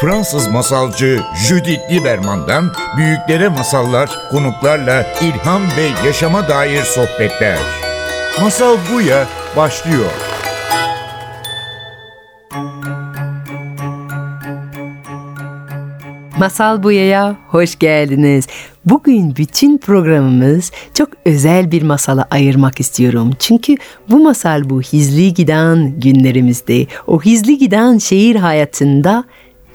Fransız 0.00 0.48
masalcı 0.48 1.20
Judith 1.48 1.92
Lieberman'dan 1.92 2.72
büyüklere 2.96 3.48
masallar, 3.48 4.10
konuklarla 4.30 5.06
ilham 5.22 5.62
ve 5.62 6.06
yaşama 6.06 6.48
dair 6.48 6.82
sohbetler. 6.82 7.58
Masal 8.40 8.76
Buya 8.92 9.26
başlıyor. 9.56 10.10
Masal 16.38 16.82
Buya'ya 16.82 17.36
hoş 17.48 17.78
geldiniz. 17.78 18.46
Bugün 18.84 19.36
bütün 19.36 19.78
programımız 19.78 20.72
çok 20.94 21.08
özel 21.24 21.70
bir 21.70 21.82
masala 21.82 22.26
ayırmak 22.30 22.80
istiyorum. 22.80 23.30
Çünkü 23.38 23.76
bu 24.10 24.18
masal 24.18 24.70
bu 24.70 24.82
hizli 24.82 25.34
giden 25.34 26.00
günlerimizde, 26.00 26.86
o 27.06 27.22
hizli 27.22 27.58
giden 27.58 27.98
şehir 27.98 28.36
hayatında 28.36 29.24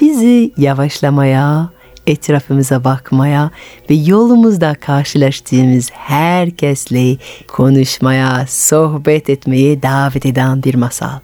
bizi 0.02 0.52
yavaşlamaya, 0.58 1.70
etrafımıza 2.08 2.84
bakmaya 2.84 3.52
ve 3.90 3.94
yolumuzda 3.94 4.74
karşılaştığımız 4.74 5.92
herkesle 5.92 7.18
konuşmaya, 7.48 8.46
sohbet 8.48 9.30
etmeye 9.30 9.84
davet 9.84 10.26
eden 10.26 10.64
bir 10.64 10.76
masal. 10.76 11.20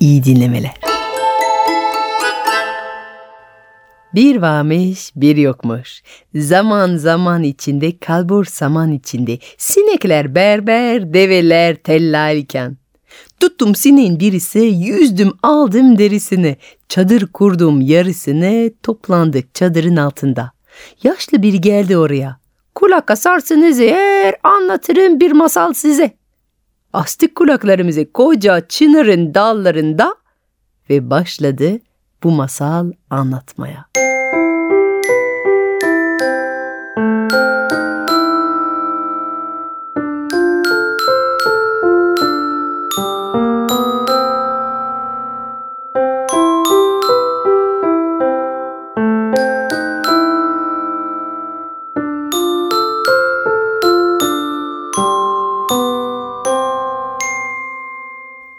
İyi 0.00 0.24
dinlemeler. 0.24 0.74
Bir 4.14 4.36
varmış 4.36 5.10
bir 5.16 5.36
yokmuş. 5.36 6.02
Zaman 6.34 6.96
zaman 6.96 7.42
içinde 7.42 7.98
kalbur 7.98 8.44
saman 8.44 8.92
içinde. 8.92 9.38
Sinekler 9.58 10.34
berber, 10.34 11.14
develer 11.14 11.74
tellalken. 11.74 12.76
Tuttum 13.40 13.74
sineğin 13.74 14.20
birisi, 14.20 14.58
yüzdüm 14.58 15.32
aldım 15.42 15.98
derisini. 15.98 16.56
Çadır 16.88 17.26
kurdum 17.26 17.80
yarısını, 17.80 18.70
toplandık 18.82 19.54
çadırın 19.54 19.96
altında. 19.96 20.52
Yaşlı 21.02 21.42
biri 21.42 21.60
geldi 21.60 21.98
oraya. 21.98 22.36
Kulak 22.74 23.10
asarsınız 23.10 23.80
eğer 23.80 24.34
anlatırım 24.42 25.20
bir 25.20 25.32
masal 25.32 25.72
size. 25.72 26.16
Astık 26.92 27.34
kulaklarımızı 27.34 28.12
koca 28.12 28.68
çınarın 28.68 29.34
dallarında 29.34 30.16
ve 30.90 31.10
başladı 31.10 31.78
bu 32.22 32.30
masal 32.30 32.92
anlatmaya. 33.10 33.86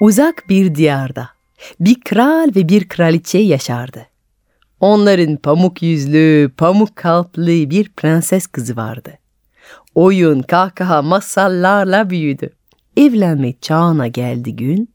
Uzak 0.07 0.49
bir 0.49 0.75
diyarda 0.75 1.29
bir 1.79 2.01
kral 2.01 2.49
ve 2.55 2.69
bir 2.69 2.89
kraliçe 2.89 3.37
yaşardı. 3.37 4.05
Onların 4.79 5.35
pamuk 5.37 5.81
yüzlü, 5.81 6.51
pamuk 6.57 6.95
kalpli 6.95 7.69
bir 7.69 7.89
prenses 7.89 8.47
kızı 8.47 8.75
vardı. 8.75 9.13
Oyun, 9.95 10.41
kahkaha, 10.41 11.01
masallarla 11.01 12.09
büyüdü. 12.09 12.49
Evlenme 12.97 13.53
çağına 13.61 14.07
geldi 14.07 14.55
gün, 14.55 14.89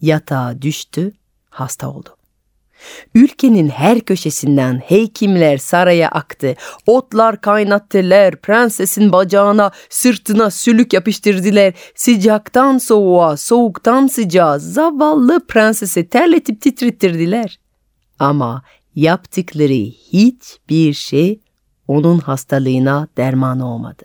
yatağa 0.00 0.62
düştü, 0.62 1.12
hasta 1.50 1.90
oldu. 1.90 2.16
Ülkenin 3.14 3.68
her 3.68 4.00
köşesinden 4.00 4.82
hekimler 4.86 5.58
saraya 5.58 6.08
aktı. 6.08 6.54
Otlar 6.86 7.40
kaynattılar, 7.40 8.36
prensesin 8.36 9.12
bacağına, 9.12 9.70
sırtına 9.90 10.50
sülük 10.50 10.92
yapıştırdılar. 10.92 11.74
Sıcaktan 11.94 12.78
soğuğa, 12.78 13.36
soğuktan 13.36 14.06
sıcağa 14.06 14.58
zavallı 14.58 15.46
prensesi 15.46 16.08
terletip 16.08 16.60
titrettirdiler. 16.60 17.58
Ama 18.18 18.62
yaptıkları 18.94 19.72
hiçbir 20.12 20.92
şey 20.92 21.40
onun 21.88 22.18
hastalığına 22.18 23.08
derman 23.16 23.60
olmadı. 23.60 24.02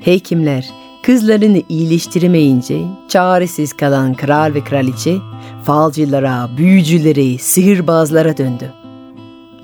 Hekimler 0.00 0.74
Kızlarını 1.02 1.62
iyileştiremeyince 1.68 2.82
çaresiz 3.08 3.72
kalan 3.72 4.14
kral 4.14 4.54
ve 4.54 4.64
kraliçe 4.64 5.16
falcılara, 5.64 6.50
büyücülere, 6.58 7.38
sihirbazlara 7.38 8.36
döndü. 8.36 8.72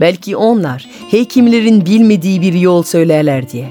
Belki 0.00 0.36
onlar 0.36 0.86
hekimlerin 1.10 1.86
bilmediği 1.86 2.42
bir 2.42 2.54
yol 2.54 2.82
söylerler 2.82 3.50
diye. 3.50 3.68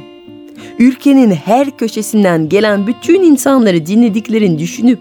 Ülkenin 0.79 1.31
her 1.31 1.77
köşesinden 1.77 2.49
gelen 2.49 2.87
bütün 2.87 3.23
insanları 3.23 3.85
dinlediklerini 3.85 4.59
düşünüp 4.59 4.99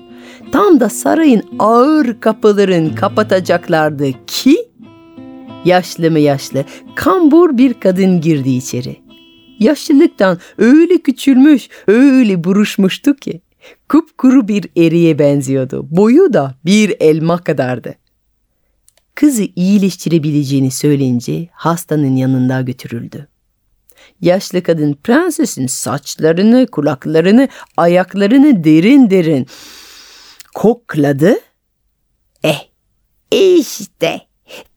tam 0.52 0.80
da 0.80 0.88
sarayın 0.88 1.42
ağır 1.58 2.20
kapıların 2.20 2.94
kapatacaklardı 2.94 4.06
ki 4.26 4.56
yaşlı 5.64 6.10
mı 6.10 6.18
yaşlı 6.18 6.64
kambur 6.94 7.58
bir 7.58 7.74
kadın 7.74 8.20
girdi 8.20 8.50
içeri. 8.50 9.05
Yaşlılıktan 9.58 10.38
öyle 10.58 10.98
küçülmüş, 10.98 11.68
öyle 11.86 12.44
buruşmuştu 12.44 13.16
ki. 13.16 13.40
Kupkuru 13.88 14.48
bir 14.48 14.68
eriye 14.76 15.18
benziyordu. 15.18 15.86
Boyu 15.90 16.32
da 16.32 16.54
bir 16.64 16.96
elma 17.00 17.44
kadardı. 17.44 17.94
Kızı 19.14 19.48
iyileştirebileceğini 19.56 20.70
söyleyince 20.70 21.48
hastanın 21.52 22.16
yanında 22.16 22.60
götürüldü. 22.60 23.28
Yaşlı 24.20 24.62
kadın 24.62 24.94
prensesin 24.94 25.66
saçlarını, 25.66 26.66
kulaklarını, 26.66 27.48
ayaklarını 27.76 28.64
derin 28.64 29.10
derin 29.10 29.46
kokladı. 30.54 31.34
Eh, 32.44 32.68
işte 33.30 34.20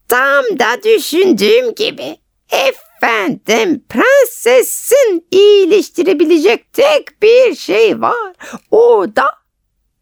tam 0.08 0.44
da 0.60 0.84
düşündüğüm 0.84 1.76
gibi. 1.76 2.18
Ef 2.52 2.76
Efendim 3.04 3.84
prensesin 3.90 5.28
iyileştirebilecek 5.32 6.74
tek 6.74 7.22
bir 7.22 7.56
şey 7.56 8.02
var. 8.02 8.36
O 8.72 9.06
da 9.16 9.26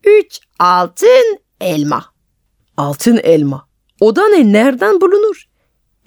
üç 0.04 0.40
altın 0.60 1.40
elma. 1.62 2.06
Altın 2.78 3.20
elma. 3.24 3.68
O 4.00 4.16
da 4.16 4.28
ne? 4.28 4.54
Nereden 4.54 5.02
bulunur? 5.02 5.44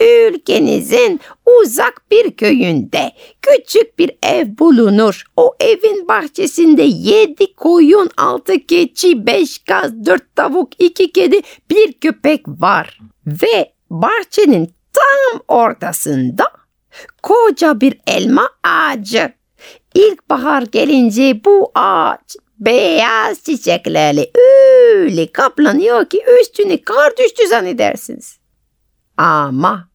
Ülkenizin 0.00 1.21
uzak 1.47 2.11
bir 2.11 2.31
köyünde 2.31 3.12
küçük 3.43 3.99
bir 3.99 4.11
ev 4.23 4.59
bulunur. 4.59 5.25
O 5.37 5.55
evin 5.61 6.09
bahçesinde 6.09 6.83
yedi 6.83 7.55
koyun, 7.55 8.11
altı 8.17 8.67
keçi, 8.67 9.27
beş 9.27 9.59
kaz, 9.59 10.06
dört 10.06 10.37
tavuk, 10.37 10.83
iki 10.83 11.12
kedi, 11.12 11.41
bir 11.71 11.93
köpek 11.93 12.49
var. 12.49 13.00
Ve 13.27 13.73
bahçenin 13.91 14.75
tam 14.93 15.41
ortasında 15.49 16.59
koca 17.23 17.81
bir 17.81 18.01
elma 18.06 18.51
ağacı. 18.62 19.33
İlkbahar 19.95 20.62
gelince 20.62 21.45
bu 21.45 21.73
ağaç 21.75 22.37
beyaz 22.59 23.43
çiçeklerle 23.43 24.31
öyle 24.34 25.33
kaplanıyor 25.33 26.09
ki 26.09 26.23
üstüne 26.41 26.83
kar 26.83 27.17
düştü 27.17 27.47
zannedersiniz. 27.49 28.39
Ama 29.17 29.89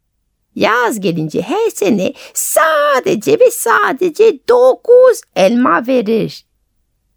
yaz 0.55 0.99
gelince 0.99 1.41
her 1.41 1.69
sene 1.69 2.13
sadece 2.33 3.39
ve 3.39 3.51
sadece 3.51 4.39
dokuz 4.49 5.21
elma 5.35 5.87
verir. 5.87 6.45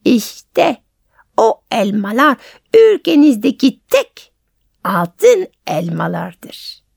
İşte 0.05 0.77
o 1.37 1.61
elmalar 1.71 2.37
ülkenizdeki 2.75 3.81
tek 3.89 4.33
altın 4.85 5.47
elmalardır. 5.67 6.88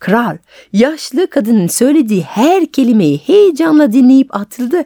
Kral 0.00 0.36
yaşlı 0.72 1.30
kadının 1.30 1.66
söylediği 1.66 2.22
her 2.22 2.66
kelimeyi 2.66 3.18
heyecanla 3.18 3.92
dinleyip 3.92 4.36
atıldı. 4.36 4.84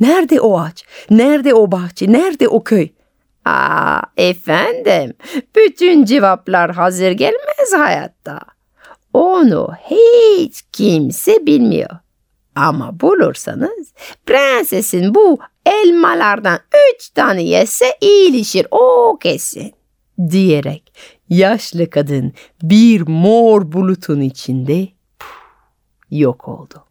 Nerede 0.00 0.40
o 0.40 0.60
ağaç? 0.60 0.84
Nerede 1.10 1.54
o 1.54 1.72
bahçe? 1.72 2.12
Nerede 2.12 2.48
o 2.48 2.64
köy? 2.64 2.88
Aa 3.44 4.00
efendim, 4.16 5.14
bütün 5.56 6.04
cevaplar 6.04 6.70
hazır 6.70 7.10
gelmez 7.10 7.72
hayatta. 7.76 8.40
Onu 9.12 9.72
hiç 9.90 10.62
kimse 10.72 11.46
bilmiyor. 11.46 11.90
Ama 12.54 13.00
bulursanız 13.00 13.92
prensesin 14.26 15.14
bu 15.14 15.38
elmalardan 15.66 16.58
üç 16.94 17.08
tane 17.08 17.42
yese 17.42 17.86
iyileşir 18.00 18.66
o 18.70 19.18
kesin. 19.22 19.72
Diyerek 20.30 20.92
yaşlı 21.28 21.90
kadın 21.90 22.32
bir 22.62 23.00
mor 23.08 23.72
bulutun 23.72 24.20
içinde 24.20 24.88
yok 26.10 26.48
oldu. 26.48 26.84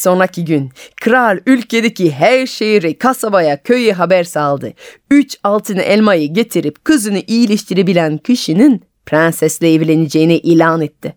Sonraki 0.00 0.44
gün 0.44 0.70
kral 1.00 1.38
ülkedeki 1.46 2.12
her 2.12 2.46
şehri, 2.46 2.98
kasabaya, 2.98 3.62
köye 3.62 3.92
haber 3.92 4.24
saldı. 4.24 4.72
Üç 5.10 5.38
altın 5.44 5.76
elmayı 5.76 6.34
getirip 6.34 6.84
kızını 6.84 7.22
iyileştirebilen 7.26 8.18
kişinin 8.18 8.82
prensesle 9.06 9.74
evleneceğini 9.74 10.36
ilan 10.38 10.80
etti. 10.80 11.14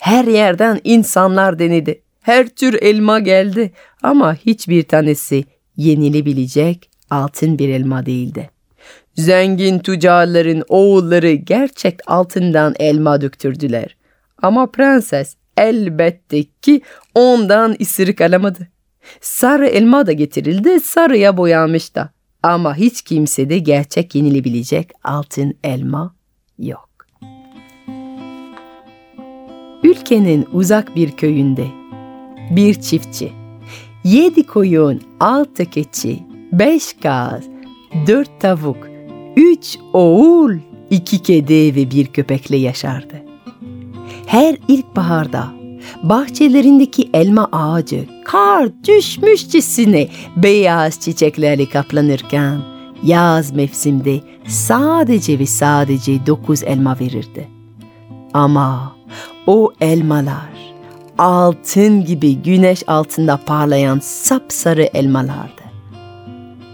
Her 0.00 0.24
yerden 0.24 0.80
insanlar 0.84 1.58
denedi. 1.58 2.02
Her 2.20 2.48
tür 2.48 2.82
elma 2.82 3.18
geldi 3.18 3.72
ama 4.02 4.34
hiçbir 4.34 4.82
tanesi 4.82 5.44
yenilebilecek 5.76 6.90
altın 7.10 7.58
bir 7.58 7.68
elma 7.68 8.06
değildi. 8.06 8.50
Zengin 9.14 9.78
tüccarların 9.78 10.64
oğulları 10.68 11.32
gerçek 11.32 11.98
altından 12.06 12.74
elma 12.78 13.20
döktürdüler. 13.20 13.96
Ama 14.42 14.70
prenses 14.70 15.36
elbette 15.56 16.44
ki 16.62 16.80
ondan 17.14 17.76
ısırık 17.80 18.20
alamadı. 18.20 18.68
Sarı 19.20 19.66
elma 19.66 20.06
da 20.06 20.12
getirildi, 20.12 20.80
sarıya 20.80 21.36
boyanmış 21.36 21.94
da. 21.94 22.10
Ama 22.42 22.76
hiç 22.76 23.02
kimsede 23.02 23.58
gerçek 23.58 24.14
yenilebilecek 24.14 24.90
altın 25.04 25.54
elma 25.64 26.14
yok. 26.58 26.90
Ülkenin 29.82 30.46
uzak 30.52 30.96
bir 30.96 31.10
köyünde 31.10 31.66
bir 32.50 32.74
çiftçi, 32.74 33.32
yedi 34.04 34.46
koyun, 34.46 35.02
altı 35.20 35.64
keçi, 35.64 36.22
beş 36.52 36.92
kaz, 37.02 37.44
dört 38.06 38.40
tavuk, 38.40 38.88
üç 39.36 39.78
oğul, 39.92 40.54
iki 40.90 41.22
kedi 41.22 41.76
ve 41.76 41.90
bir 41.90 42.06
köpekle 42.06 42.56
yaşardı. 42.56 43.23
Her 44.26 44.56
ilkbaharda 44.68 45.52
bahçelerindeki 46.02 47.10
elma 47.14 47.48
ağacı 47.52 48.06
kar 48.24 48.68
düşmüşçesine 48.84 50.08
beyaz 50.36 51.00
çiçeklerle 51.00 51.68
kaplanırken 51.68 52.60
yaz 53.02 53.52
mevsimde 53.52 54.20
sadece 54.46 55.38
ve 55.38 55.46
sadece 55.46 56.26
dokuz 56.26 56.62
elma 56.62 56.96
verirdi. 57.00 57.48
Ama 58.34 58.96
o 59.46 59.72
elmalar 59.80 60.54
altın 61.18 62.04
gibi 62.04 62.36
güneş 62.36 62.82
altında 62.86 63.40
parlayan 63.46 63.98
sapsarı 63.98 64.82
elmalardı. 64.82 65.64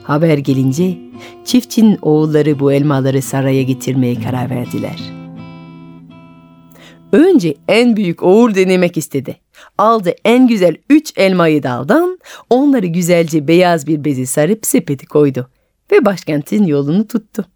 Haber 0.05 0.39
gelince 0.39 0.99
çiftçinin 1.45 1.99
oğulları 2.03 2.61
bu 2.61 2.73
elmaları 2.73 3.23
saraya 3.23 3.63
getirmeye 3.63 4.15
karar 4.15 4.51
verdiler.'' 4.51 5.20
Önce 7.13 7.55
en 7.69 7.97
büyük 7.97 8.23
oğul 8.23 8.55
denemek 8.55 8.97
istedi. 8.97 9.37
Aldı 9.79 10.15
en 10.25 10.49
güzel 10.49 10.77
üç 10.91 11.13
elmayı 11.17 11.63
daldan, 11.63 12.19
onları 12.51 12.87
güzelce 12.87 13.49
beyaz 13.49 13.87
bir 13.87 14.05
bezi 14.05 14.27
sarıp 14.27 14.67
sepeti 14.67 15.07
koydu 15.07 15.51
ve 15.93 16.05
başkentin 16.05 16.65
yolunu 16.65 17.07
tuttu. 17.07 17.47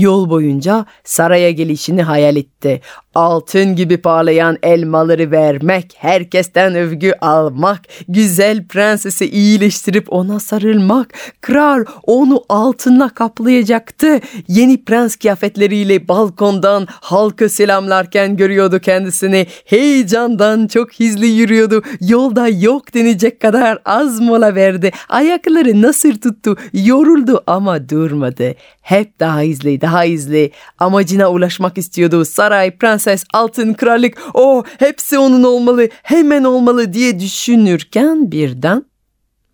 Yol 0.00 0.30
boyunca 0.30 0.86
saraya 1.04 1.50
gelişini 1.50 2.02
hayal 2.02 2.36
etti. 2.36 2.80
Altın 3.14 3.76
gibi 3.76 3.96
parlayan 3.96 4.58
elmaları 4.62 5.30
vermek, 5.30 5.94
herkesten 5.98 6.74
övgü 6.74 7.12
almak, 7.20 7.80
güzel 8.08 8.66
prensesi 8.66 9.30
iyileştirip 9.30 10.12
ona 10.12 10.40
sarılmak, 10.40 11.14
kral 11.40 11.84
onu 12.02 12.44
altınla 12.48 13.08
kaplayacaktı. 13.08 14.20
Yeni 14.48 14.84
prens 14.84 15.16
kıyafetleriyle 15.16 16.08
balkondan 16.08 16.86
halkı 16.90 17.48
selamlarken 17.48 18.36
görüyordu 18.36 18.78
kendisini. 18.80 19.46
Heyecandan 19.64 20.66
çok 20.66 20.94
hızlı 20.94 21.26
yürüyordu. 21.26 21.82
Yolda 22.00 22.48
yok 22.48 22.94
denecek 22.94 23.40
kadar 23.40 23.78
az 23.84 24.20
mola 24.20 24.54
verdi. 24.54 24.90
Ayakları 25.08 25.82
nasır 25.82 26.20
tuttu, 26.20 26.56
yoruldu 26.72 27.42
ama 27.46 27.88
durmadı. 27.88 28.54
Hep 28.82 29.20
daha 29.20 29.40
hızlı, 29.40 29.80
hızlı 29.92 30.50
amacına 30.78 31.30
ulaşmak 31.30 31.78
istiyordu. 31.78 32.24
Saray, 32.24 32.76
prenses, 32.76 33.24
altın, 33.32 33.74
krallık, 33.74 34.22
oh, 34.34 34.64
hepsi 34.78 35.18
onun 35.18 35.42
olmalı, 35.42 35.88
hemen 36.02 36.44
olmalı 36.44 36.92
diye 36.92 37.20
düşünürken 37.20 38.32
birden 38.32 38.84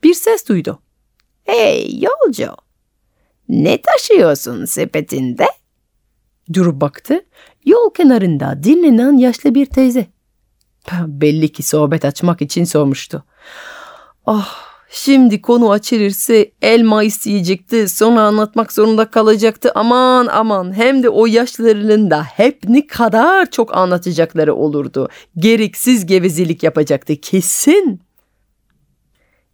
bir 0.02 0.14
ses 0.14 0.48
duydu. 0.48 0.82
Hey 1.44 2.00
yolcu, 2.00 2.56
ne 3.48 3.82
taşıyorsun 3.82 4.64
sepetinde? 4.64 5.46
Durup 6.52 6.80
baktı, 6.80 7.20
yol 7.64 7.94
kenarında 7.94 8.62
dinlenen 8.62 9.16
yaşlı 9.16 9.54
bir 9.54 9.66
teyze. 9.66 10.06
Belli 11.06 11.48
ki 11.52 11.62
sohbet 11.62 12.04
açmak 12.04 12.42
için 12.42 12.64
sormuştu. 12.64 13.24
Ah 14.26 14.65
Şimdi 14.98 15.42
konu 15.42 15.70
açılırsa 15.70 16.34
elma 16.62 17.02
isteyecekti, 17.02 17.88
sonra 17.88 18.20
anlatmak 18.20 18.72
zorunda 18.72 19.10
kalacaktı. 19.10 19.72
Aman 19.74 20.26
aman 20.26 20.76
hem 20.76 21.02
de 21.02 21.08
o 21.08 21.26
yaşlarında 21.26 22.22
hep 22.22 22.68
ne 22.68 22.86
kadar 22.86 23.50
çok 23.50 23.76
anlatacakları 23.76 24.54
olurdu. 24.54 25.08
Gereksiz 25.36 26.06
gevezelik 26.06 26.62
yapacaktı 26.62 27.16
kesin. 27.16 28.00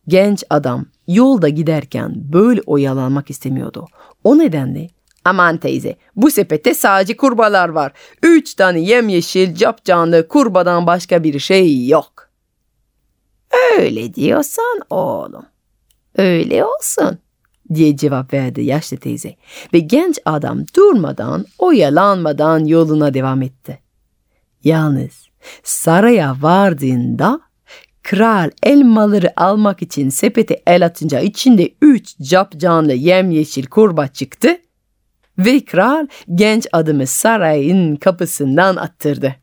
Genç 0.09 0.44
adam 0.50 0.87
yolda 1.09 1.49
giderken 1.49 2.12
böyle 2.33 2.61
oyalanmak 2.67 3.31
istemiyordu. 3.31 3.87
O 4.25 4.39
nedenle 4.39 4.89
Aman 5.25 5.56
teyze 5.56 5.97
bu 6.17 6.31
sepette 6.31 6.75
sadece 6.75 7.17
kurbalar 7.17 7.69
var. 7.69 7.93
Üç 8.23 8.55
tane 8.55 8.81
yemyeşil 8.81 9.55
capcanlı 9.55 10.29
kurbadan 10.29 10.87
başka 10.87 11.25
bir 11.25 11.39
şey 11.39 11.87
yok. 11.87 12.12
Öyle 13.79 14.15
diyorsan 14.15 14.81
oğlum. 14.91 15.47
Öyle 16.17 16.65
olsun 16.65 17.19
diye 17.75 17.97
cevap 17.97 18.35
verdi 18.35 18.63
yaşlı 18.63 18.97
teyze 18.97 19.37
ve 19.73 19.79
genç 19.79 20.19
adam 20.25 20.65
durmadan 20.77 21.47
oyalanmadan 21.59 22.65
yoluna 22.65 23.15
devam 23.15 23.43
etti. 23.43 23.79
Yalnız 24.65 25.29
saraya 25.63 26.37
vardığında 26.41 27.41
kral 28.03 28.51
elmaları 28.63 29.32
almak 29.37 29.82
için 29.82 30.09
sepete 30.09 30.63
el 30.67 30.85
atınca 30.85 31.21
içinde 31.21 31.75
üç 31.82 32.19
cap 32.19 32.53
canlı 32.56 32.93
yemyeşil 32.93 33.67
kurba 33.67 34.09
çıktı 34.09 34.59
ve 35.39 35.65
kral 35.65 36.06
genç 36.35 36.67
adamı 36.73 37.06
sarayın 37.06 37.97
kapısından 37.97 38.77
attırdı. 38.77 39.37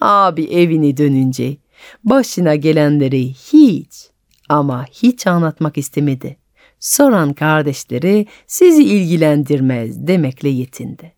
Abi 0.00 0.44
evini 0.44 0.96
dönünce 0.96 1.56
Başına 2.04 2.54
gelenleri 2.54 3.28
hiç 3.28 4.10
ama 4.48 4.86
hiç 4.92 5.26
anlatmak 5.26 5.78
istemedi. 5.78 6.36
Soran 6.80 7.32
kardeşleri 7.32 8.26
sizi 8.46 8.84
ilgilendirmez 8.84 10.06
demekle 10.06 10.48
yetindi. 10.48 11.15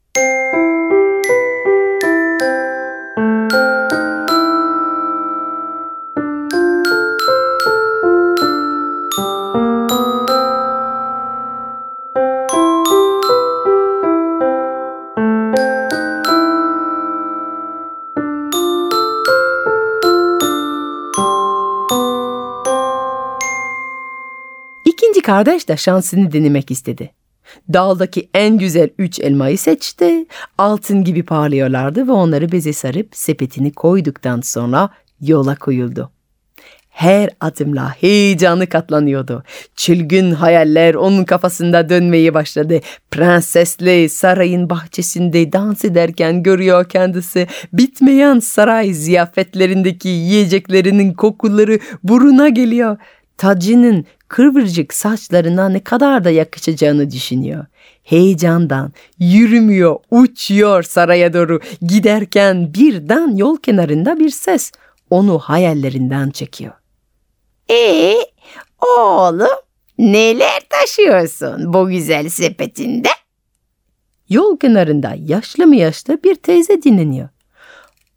Kardeş 25.28 25.68
de 25.68 25.76
şansını 25.76 26.32
denemek 26.32 26.70
istedi. 26.70 27.10
Daldaki 27.72 28.28
en 28.34 28.58
güzel 28.58 28.90
üç 28.98 29.20
elmayı 29.20 29.58
seçti. 29.58 30.26
Altın 30.58 31.04
gibi 31.04 31.22
parlıyorlardı 31.22 32.08
ve 32.08 32.12
onları 32.12 32.52
beze 32.52 32.72
sarıp 32.72 33.08
sepetini 33.12 33.72
koyduktan 33.72 34.40
sonra 34.40 34.90
yola 35.20 35.54
koyuldu. 35.54 36.10
Her 36.88 37.30
adımla 37.40 37.92
heyecanı 37.92 38.66
katlanıyordu. 38.66 39.42
Çılgın 39.76 40.30
hayaller 40.32 40.94
onun 40.94 41.24
kafasında 41.24 41.88
dönmeye 41.88 42.34
başladı. 42.34 42.80
Prensesle 43.10 44.08
sarayın 44.08 44.70
bahçesinde 44.70 45.52
dans 45.52 45.84
ederken 45.84 46.42
görüyor 46.42 46.88
kendisi. 46.88 47.46
Bitmeyen 47.72 48.38
saray 48.38 48.92
ziyafetlerindeki 48.92 50.08
yiyeceklerinin 50.08 51.14
kokuları 51.14 51.78
buruna 52.02 52.48
geliyor. 52.48 52.96
Tacının 53.36 54.06
kıvırcık 54.28 54.94
saçlarına 54.94 55.68
ne 55.68 55.80
kadar 55.80 56.24
da 56.24 56.30
yakışacağını 56.30 57.10
düşünüyor. 57.10 57.66
Heyecandan 58.02 58.92
yürümüyor, 59.18 59.96
uçuyor 60.10 60.82
saraya 60.82 61.32
doğru. 61.32 61.60
Giderken 61.82 62.74
birden 62.74 63.36
yol 63.36 63.56
kenarında 63.56 64.20
bir 64.20 64.30
ses 64.30 64.72
onu 65.10 65.38
hayallerinden 65.38 66.30
çekiyor. 66.30 66.72
Ee, 67.70 68.14
oğlum 68.86 69.58
neler 69.98 70.60
taşıyorsun 70.70 71.72
bu 71.72 71.88
güzel 71.88 72.28
sepetinde? 72.28 73.08
Yol 74.28 74.58
kenarında 74.58 75.14
yaşlı 75.18 75.66
mı 75.66 75.76
yaşlı 75.76 76.22
bir 76.22 76.34
teyze 76.34 76.82
dinleniyor. 76.82 77.28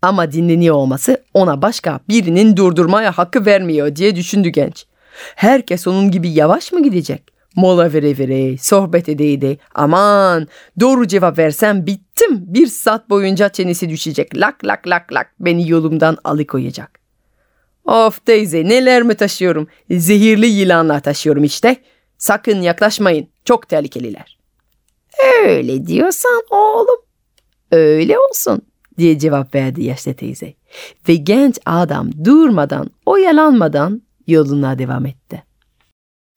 Ama 0.01 0.31
dinleniyor 0.31 0.75
olması 0.75 1.23
ona 1.33 1.61
başka 1.61 1.99
birinin 2.09 2.57
durdurmaya 2.57 3.11
hakkı 3.11 3.45
vermiyor 3.45 3.95
diye 3.95 4.15
düşündü 4.15 4.49
genç. 4.49 4.85
Herkes 5.35 5.87
onun 5.87 6.11
gibi 6.11 6.29
yavaş 6.29 6.71
mı 6.71 6.83
gidecek? 6.83 7.23
Mola 7.55 7.93
vere 7.93 8.17
vere, 8.17 8.57
sohbet 8.57 9.09
edeydi. 9.09 9.57
Aman 9.75 10.47
doğru 10.79 11.07
cevap 11.07 11.37
versem 11.37 11.85
bittim. 11.85 12.43
Bir 12.47 12.67
saat 12.67 13.09
boyunca 13.09 13.49
çenesi 13.49 13.89
düşecek. 13.89 14.37
Lak 14.37 14.65
lak 14.65 14.87
lak 14.87 15.13
lak 15.13 15.27
beni 15.39 15.69
yolumdan 15.69 16.17
alıkoyacak. 16.23 16.99
Of 17.85 18.25
teyze 18.25 18.63
neler 18.65 19.03
mi 19.03 19.15
taşıyorum? 19.15 19.67
Zehirli 19.89 20.47
yılanlar 20.47 20.99
taşıyorum 20.99 21.43
işte. 21.43 21.75
Sakın 22.17 22.61
yaklaşmayın. 22.61 23.27
Çok 23.45 23.69
tehlikeliler. 23.69 24.37
Öyle 25.45 25.87
diyorsan 25.87 26.41
oğlum. 26.49 26.99
Öyle 27.71 28.19
olsun. 28.19 28.61
diye 28.97 29.19
cevap 29.19 29.55
verdi 29.55 29.83
yaşlı 29.83 30.13
teyze. 30.13 30.53
Ve 31.09 31.15
genç 31.15 31.59
adam 31.65 32.11
durmadan, 32.25 32.89
oyalanmadan 33.05 34.01
yoluna 34.31 34.79
devam 34.79 35.05
etti. 35.05 35.43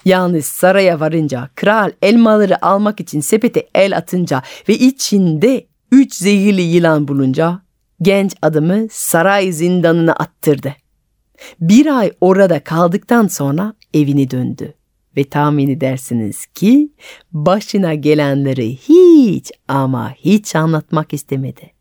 Yalnız 0.05 0.47
saraya 0.47 1.01
varınca 1.01 1.51
kral 1.55 1.91
elmaları 2.03 2.67
almak 2.67 3.01
için 3.01 3.21
sepete 3.21 3.69
el 3.75 3.97
atınca 3.97 4.43
ve 4.69 4.75
içinde 4.75 5.67
üç 5.93 6.15
zehirli 6.15 6.63
yılan 6.63 7.09
bulunca 7.09 7.63
genç 8.03 8.35
adamı 8.43 8.87
saray 8.91 9.53
zindanına 9.53 10.13
attırdı. 10.13 10.75
Bir 11.61 11.99
ay 11.99 12.13
orada 12.21 12.65
kaldıktan 12.65 13.27
sonra 13.27 13.75
evine 13.95 14.31
döndü. 14.31 14.75
Ve 15.17 15.25
tahmin 15.25 15.69
edersiniz 15.69 16.47
ki 16.47 16.93
başına 17.33 17.95
gelenleri 17.95 18.77
hiç 18.77 19.53
ama 19.69 20.15
hiç 20.15 20.57
anlatmak 20.57 21.13
istemedi. 21.13 21.75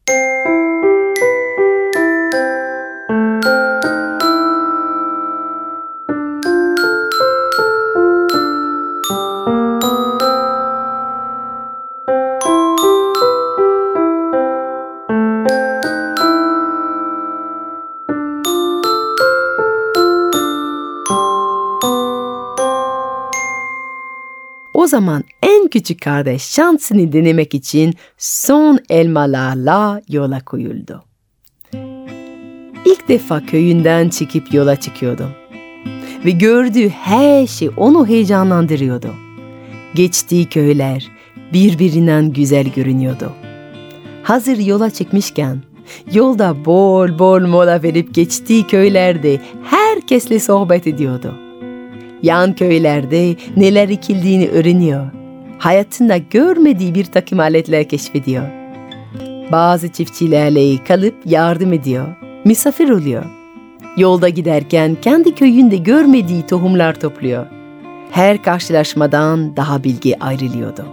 O 24.84 24.88
zaman 24.88 25.24
en 25.44 25.68
küçük 25.68 26.02
kardeş 26.02 26.44
şansını 26.44 27.14
denemek 27.14 27.54
için 27.54 27.94
son 28.18 28.80
elmalarla 28.90 30.02
yola 30.10 30.40
koyuldu. 30.46 31.04
İlk 32.86 33.10
defa 33.10 33.46
köyünden 33.46 34.10
çıkıp 34.10 34.54
yola 34.54 34.76
çıkıyordu. 34.76 35.30
Ve 36.26 36.32
gördüğü 36.32 36.90
her 36.90 37.48
şey 37.48 37.70
onu 37.78 38.08
heyecanlandırıyordu. 38.08 39.14
Geçtiği 39.96 40.46
köyler 40.46 41.08
birbirinden 41.54 42.34
güzel 42.34 42.68
görünüyordu. 42.76 43.32
Hazır 44.24 44.58
yola 44.58 44.90
çıkmışken 44.90 45.62
yolda 46.14 46.66
bol 46.66 47.20
bol 47.20 47.42
mola 47.42 47.84
verip 47.84 48.14
geçtiği 48.14 48.68
köylerde 48.68 49.42
herkesle 49.64 50.40
sohbet 50.40 50.88
ediyordu 50.88 51.43
yan 52.24 52.54
köylerde 52.54 53.36
neler 53.58 53.90
ekildiğini 53.90 54.50
öğreniyor. 54.50 55.06
Hayatında 55.60 56.18
görmediği 56.18 56.96
bir 56.96 57.06
takım 57.06 57.40
aletler 57.40 57.90
keşfediyor. 57.90 58.44
Bazı 59.52 59.92
çiftçilerle 59.92 60.84
kalıp 60.84 61.16
yardım 61.26 61.74
ediyor. 61.74 62.08
Misafir 62.46 62.90
oluyor. 62.90 63.24
Yolda 63.98 64.30
giderken 64.30 64.98
kendi 65.02 65.36
köyünde 65.36 65.78
görmediği 65.78 66.48
tohumlar 66.48 67.00
topluyor. 67.00 67.46
Her 68.12 68.44
karşılaşmadan 68.44 69.58
daha 69.58 69.84
bilgi 69.84 70.24
ayrılıyordu. 70.24 70.86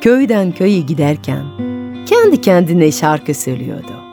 Köyden 0.00 0.52
köye 0.52 0.80
giderken 0.80 1.44
kendi 2.06 2.40
kendine 2.40 2.92
şarkı 2.92 3.34
söylüyordu. 3.34 4.05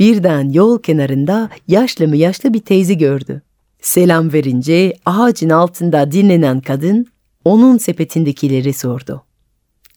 Birden 0.00 0.50
yol 0.50 0.82
kenarında 0.82 1.50
yaşlı 1.68 2.08
mı 2.08 2.16
yaşlı 2.16 2.54
bir 2.54 2.60
teyze 2.60 2.94
gördü. 2.94 3.42
Selam 3.82 4.32
verince 4.32 4.92
ağacın 5.06 5.50
altında 5.50 6.12
dinlenen 6.12 6.60
kadın 6.60 7.06
onun 7.44 7.78
sepetindekileri 7.78 8.72
sordu. 8.72 9.24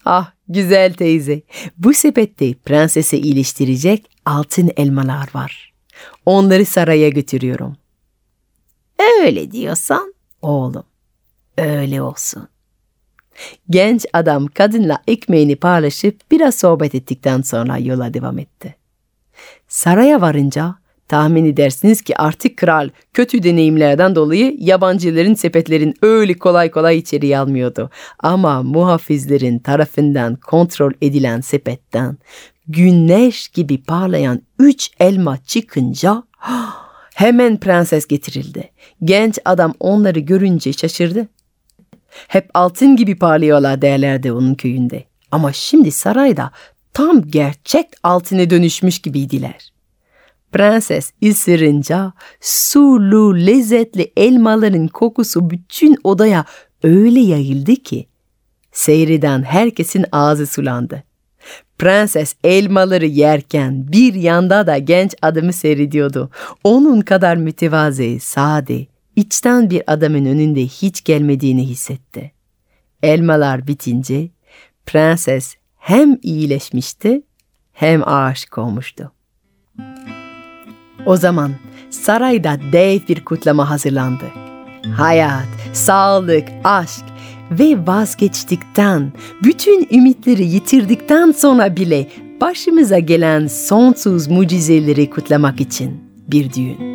Ah 0.05 0.31
güzel 0.47 0.93
teyze, 0.93 1.41
bu 1.77 1.93
sepette 1.93 2.53
prensese 2.53 3.19
iyileştirecek 3.19 4.05
altın 4.25 4.71
elmalar 4.77 5.29
var. 5.33 5.73
Onları 6.25 6.65
saraya 6.65 7.09
götürüyorum. 7.09 7.77
Öyle 9.21 9.51
diyorsan 9.51 10.13
Oğlum, 10.41 10.83
öyle 11.57 12.01
olsun. 12.01 12.47
genç 13.69 14.05
adam 14.13 14.47
kadınla 14.47 14.97
ekmeğini 15.07 15.55
paylaşıp 15.55 16.31
biraz 16.31 16.55
sohbet 16.55 16.95
ettikten 16.95 17.41
sonra 17.41 17.77
yola 17.77 18.13
devam 18.13 18.39
etti. 18.39 18.82
Saraya 19.73 20.21
varınca 20.21 20.75
tahmin 21.07 21.45
edersiniz 21.45 22.01
ki 22.01 22.17
artık 22.17 22.57
kral 22.57 22.89
kötü 23.13 23.43
deneyimlerden 23.43 24.15
dolayı 24.15 24.55
yabancıların 24.59 25.33
sepetlerin 25.33 25.95
öyle 26.01 26.33
kolay 26.33 26.71
kolay 26.71 26.97
içeriye 26.97 27.37
almıyordu. 27.39 27.89
Ama 28.19 28.63
muhafizlerin 28.63 29.59
tarafından 29.59 30.35
kontrol 30.35 30.91
edilen 31.01 31.41
sepetten 31.41 32.17
güneş 32.67 33.47
gibi 33.47 33.83
parlayan 33.83 34.41
üç 34.59 34.91
elma 34.99 35.37
çıkınca 35.37 36.23
hemen 37.15 37.59
prenses 37.59 38.07
getirildi. 38.07 38.71
Genç 39.03 39.39
adam 39.45 39.73
onları 39.79 40.19
görünce 40.19 40.73
şaşırdı. 40.73 41.27
Hep 42.27 42.49
altın 42.53 42.95
gibi 42.95 43.15
parlıyorlar 43.15 43.81
derlerdi 43.81 44.31
onun 44.31 44.55
köyünde. 44.55 45.03
Ama 45.31 45.53
şimdi 45.53 45.91
sarayda 45.91 46.51
tam 46.93 47.21
gerçek 47.21 47.87
altına 48.03 48.49
dönüşmüş 48.49 48.99
gibiydiler. 48.99 49.73
Prenses 50.51 51.11
ısırınca 51.23 52.13
sulu 52.41 53.35
lezzetli 53.35 54.13
elmaların 54.17 54.87
kokusu 54.87 55.49
bütün 55.49 55.97
odaya 56.03 56.45
öyle 56.83 57.19
yayıldı 57.19 57.75
ki 57.75 58.07
seyreden 58.71 59.43
herkesin 59.43 60.05
ağzı 60.11 60.47
sulandı. 60.47 61.03
Prenses 61.77 62.35
elmaları 62.43 63.05
yerken 63.05 63.91
bir 63.91 64.13
yanda 64.13 64.67
da 64.67 64.77
genç 64.77 65.15
adamı 65.21 65.53
seyrediyordu. 65.53 66.29
Onun 66.63 67.01
kadar 67.01 67.35
mütevazi, 67.35 68.19
sade, 68.19 68.87
içten 69.15 69.69
bir 69.69 69.83
adamın 69.87 70.25
önünde 70.25 70.61
hiç 70.61 71.03
gelmediğini 71.03 71.67
hissetti. 71.67 72.31
Elmalar 73.03 73.67
bitince 73.67 74.29
prenses 74.85 75.55
hem 75.83 76.17
iyileşmişti 76.21 77.21
hem 77.73 78.07
aşık 78.07 78.57
olmuştu. 78.57 79.11
O 81.05 81.17
zaman 81.17 81.51
sarayda 81.89 82.59
dev 82.71 82.99
bir 83.09 83.25
kutlama 83.25 83.69
hazırlandı. 83.69 84.25
Hayat, 84.97 85.47
sağlık, 85.73 86.47
aşk 86.63 87.05
ve 87.51 87.87
vazgeçtikten, 87.87 89.13
bütün 89.43 89.87
ümitleri 89.91 90.45
yitirdikten 90.45 91.31
sonra 91.31 91.75
bile 91.75 92.07
başımıza 92.41 92.99
gelen 92.99 93.47
sonsuz 93.47 94.27
mucizeleri 94.27 95.09
kutlamak 95.09 95.61
için 95.61 96.03
bir 96.27 96.53
düğün. 96.53 96.93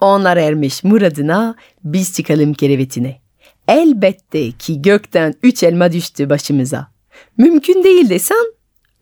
Onlar 0.00 0.36
ermiş 0.36 0.84
muradına, 0.84 1.54
biz 1.84 2.14
çıkalım 2.14 2.54
kerevetine. 2.54 3.20
Elbette 3.68 4.52
ki 4.52 4.82
gökten 4.82 5.34
üç 5.42 5.62
elma 5.62 5.92
düştü 5.92 6.30
başımıza. 6.30 6.89
Mümkün 7.38 7.84
değil 7.84 8.10
desen, 8.10 8.46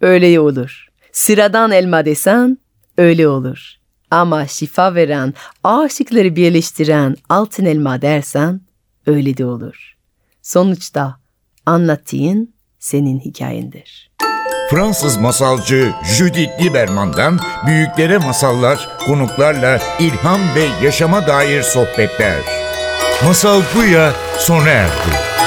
öyle 0.01 0.41
olur. 0.41 0.89
Sıradan 1.13 1.71
elma 1.73 2.05
desen, 2.05 2.59
öyle 2.99 3.29
olur. 3.29 3.75
Ama 4.11 4.47
şifa 4.47 4.95
veren, 4.95 5.35
aşıkları 5.65 6.37
birleştiren 6.37 7.17
altın 7.29 7.65
elma 7.65 8.03
dersen, 8.03 8.61
öyle 9.07 9.37
de 9.37 9.45
olur. 9.45 9.97
Sonuçta 10.43 11.17
anlattığın 11.67 12.55
senin 12.79 13.21
hikayendir. 13.21 14.11
Fransız 14.71 15.17
masalcı 15.17 15.93
Judith 16.17 16.63
Lieberman'dan 16.63 17.41
büyüklere 17.67 18.19
masallar, 18.19 18.89
konuklarla 19.07 19.81
ilham 20.01 20.41
ve 20.55 20.85
yaşama 20.85 21.27
dair 21.27 21.63
sohbetler. 21.63 22.39
Masal 23.25 23.63
Buya 23.75 24.13
sona 24.39 24.69
erdi. 24.69 25.39